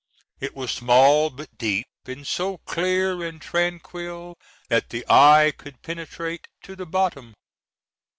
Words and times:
It 0.39 0.55
was 0.55 0.71
small 0.71 1.29
but 1.29 1.59
deep, 1.59 1.85
and 2.05 2.25
so 2.27 2.57
clear 2.65 3.23
and 3.23 3.39
tranquil 3.39 4.35
that 4.67 4.89
the 4.89 5.05
eye 5.07 5.53
could 5.55 5.83
penetrate 5.83 6.47
to 6.63 6.75
the 6.75 6.87
bottom. 6.87 7.35